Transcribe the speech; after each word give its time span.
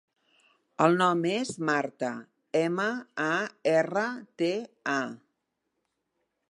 El 0.85 0.95
nom 1.01 1.19
és 1.31 1.51
Marta: 1.69 2.09
ema, 2.63 2.89
a, 3.27 3.31
erra, 3.75 4.07
te, 4.43 4.53
a. 4.95 5.01